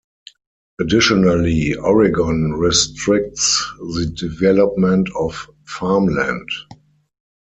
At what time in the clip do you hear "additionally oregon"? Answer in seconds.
0.79-2.53